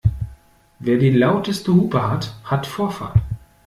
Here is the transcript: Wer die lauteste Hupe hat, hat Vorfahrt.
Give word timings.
Wer 0.79 0.97
die 0.97 1.11
lauteste 1.11 1.71
Hupe 1.71 2.09
hat, 2.09 2.33
hat 2.45 2.65
Vorfahrt. 2.65 3.17